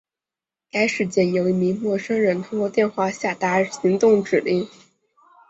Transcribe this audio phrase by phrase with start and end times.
[0.71, 4.67] 该事件由一名陌生人通过电话下达行动指令。